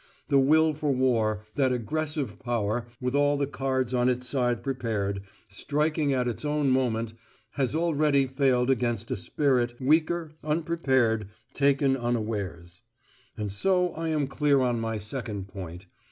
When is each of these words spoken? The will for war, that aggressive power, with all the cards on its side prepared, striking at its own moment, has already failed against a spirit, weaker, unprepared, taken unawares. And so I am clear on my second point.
The 0.29 0.39
will 0.39 0.73
for 0.73 0.91
war, 0.91 1.45
that 1.53 1.71
aggressive 1.71 2.39
power, 2.39 2.87
with 2.99 3.13
all 3.13 3.37
the 3.37 3.45
cards 3.45 3.93
on 3.93 4.09
its 4.09 4.27
side 4.27 4.63
prepared, 4.63 5.21
striking 5.47 6.11
at 6.11 6.27
its 6.27 6.43
own 6.43 6.71
moment, 6.71 7.13
has 7.51 7.75
already 7.75 8.25
failed 8.25 8.71
against 8.71 9.11
a 9.11 9.15
spirit, 9.15 9.75
weaker, 9.79 10.31
unprepared, 10.43 11.27
taken 11.53 11.95
unawares. 11.95 12.81
And 13.37 13.51
so 13.51 13.89
I 13.93 14.07
am 14.09 14.25
clear 14.25 14.61
on 14.61 14.79
my 14.81 14.97
second 14.97 15.47
point. 15.49 15.85